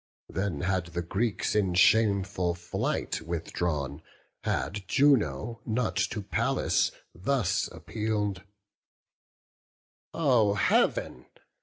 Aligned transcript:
Then 0.29 0.61
had 0.61 0.87
the 0.87 1.03
Greeks 1.03 1.53
in 1.53 1.75
shameful 1.75 2.55
flight 2.55 3.21
withdrawn, 3.21 4.01
Had 4.43 4.83
Juno 4.87 5.61
not 5.63 5.95
to 5.95 6.23
Pallas 6.23 6.91
thus 7.13 7.67
appeal'd: 7.67 8.41
"Oh 10.11 10.55
Heav'n! 10.55 11.27